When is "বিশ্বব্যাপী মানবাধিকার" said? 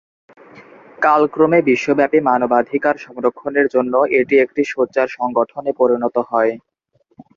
1.69-2.95